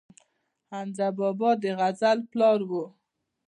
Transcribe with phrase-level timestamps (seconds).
[0.71, 2.71] حمزه بابا د غزل پلار و